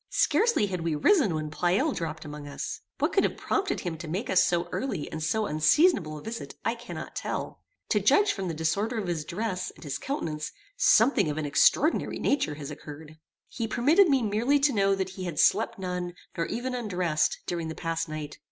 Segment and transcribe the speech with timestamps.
[0.09, 2.79] Scarcely had we risen when Pleyel dropped among us.
[2.97, 6.55] What could have prompted him to make us so early and so unseasonable a visit
[6.65, 7.61] I cannot tell.
[7.89, 12.17] To judge from the disorder of his dress, and his countenance, something of an extraordinary
[12.17, 13.19] nature has occurred.
[13.47, 17.67] He permitted me merely to know that he had slept none, nor even undressed, during
[17.67, 18.39] the past night.